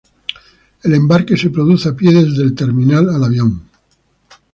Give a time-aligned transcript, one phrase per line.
[0.81, 3.69] El embarque se produce a pie desde la terminal al avión.